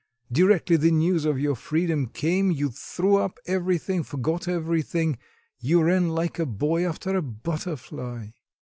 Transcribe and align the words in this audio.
Directly 0.31 0.77
the 0.77 0.89
news 0.89 1.25
of 1.25 1.39
your 1.39 1.53
freedom 1.55 2.07
came, 2.07 2.49
you 2.49 2.71
threw 2.71 3.17
up 3.17 3.37
everything, 3.45 4.01
forgot 4.01 4.47
everything; 4.47 5.19
you 5.59 5.83
ran 5.83 6.09
like 6.09 6.39
a 6.39 6.45
boy 6.47 6.87
after 6.89 7.15
a 7.15 7.21
butterfly.".... 7.21 8.29